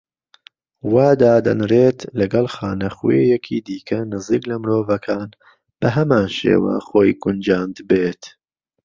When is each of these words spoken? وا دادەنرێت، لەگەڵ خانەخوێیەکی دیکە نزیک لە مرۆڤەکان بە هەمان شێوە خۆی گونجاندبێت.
وا 0.93 1.09
دادەنرێت، 1.21 1.99
لەگەڵ 2.19 2.45
خانەخوێیەکی 2.55 3.57
دیکە 3.67 3.99
نزیک 4.13 4.43
لە 4.51 4.55
مرۆڤەکان 4.61 5.29
بە 5.79 5.87
هەمان 5.97 6.27
شێوە 6.39 6.75
خۆی 6.87 7.11
گونجاندبێت. 7.23 8.23